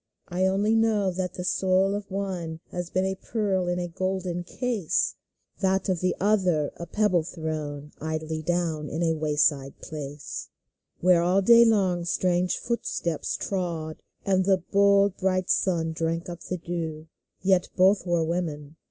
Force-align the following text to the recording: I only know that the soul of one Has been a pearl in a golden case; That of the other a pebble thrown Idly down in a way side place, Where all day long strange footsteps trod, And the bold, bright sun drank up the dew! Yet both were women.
I 0.29 0.47
only 0.47 0.75
know 0.75 1.11
that 1.11 1.35
the 1.35 1.43
soul 1.43 1.93
of 1.93 2.09
one 2.09 2.59
Has 2.71 2.89
been 2.89 3.05
a 3.05 3.13
pearl 3.13 3.67
in 3.67 3.77
a 3.77 3.87
golden 3.87 4.43
case; 4.43 5.13
That 5.59 5.89
of 5.89 5.99
the 5.99 6.15
other 6.19 6.71
a 6.77 6.87
pebble 6.87 7.21
thrown 7.21 7.91
Idly 8.01 8.41
down 8.41 8.89
in 8.89 9.03
a 9.03 9.13
way 9.13 9.35
side 9.35 9.79
place, 9.79 10.49
Where 11.01 11.21
all 11.21 11.43
day 11.43 11.65
long 11.65 12.03
strange 12.05 12.57
footsteps 12.57 13.37
trod, 13.37 14.01
And 14.25 14.45
the 14.45 14.57
bold, 14.71 15.17
bright 15.17 15.51
sun 15.51 15.91
drank 15.91 16.27
up 16.29 16.41
the 16.49 16.57
dew! 16.57 17.05
Yet 17.43 17.69
both 17.75 18.07
were 18.07 18.23
women. 18.23 18.77